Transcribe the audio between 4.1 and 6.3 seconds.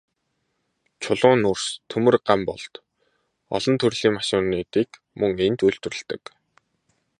машинуудыг мөн энд үйлдвэрлэдэг.